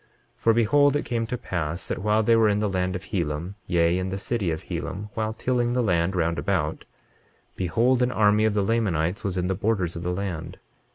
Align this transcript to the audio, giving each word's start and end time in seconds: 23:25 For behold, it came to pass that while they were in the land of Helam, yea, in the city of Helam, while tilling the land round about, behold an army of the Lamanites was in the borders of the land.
23:25 0.35 0.37
For 0.37 0.53
behold, 0.55 0.95
it 0.95 1.05
came 1.05 1.27
to 1.27 1.37
pass 1.37 1.85
that 1.85 1.99
while 1.99 2.23
they 2.23 2.35
were 2.35 2.49
in 2.49 2.57
the 2.57 2.67
land 2.67 2.95
of 2.95 3.03
Helam, 3.03 3.53
yea, 3.67 3.99
in 3.99 4.09
the 4.09 4.17
city 4.17 4.49
of 4.49 4.63
Helam, 4.63 5.09
while 5.13 5.31
tilling 5.31 5.73
the 5.73 5.83
land 5.83 6.15
round 6.15 6.39
about, 6.39 6.85
behold 7.55 8.01
an 8.01 8.11
army 8.11 8.45
of 8.45 8.55
the 8.55 8.63
Lamanites 8.63 9.23
was 9.23 9.37
in 9.37 9.45
the 9.45 9.53
borders 9.53 9.95
of 9.95 10.01
the 10.01 10.09
land. 10.11 10.57